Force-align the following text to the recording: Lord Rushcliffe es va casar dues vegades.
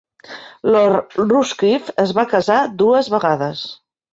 Lord 0.75 1.13
Rushcliffe 1.33 1.93
es 2.07 2.15
va 2.21 2.27
casar 2.35 2.59
dues 2.83 3.13
vegades. 3.19 3.63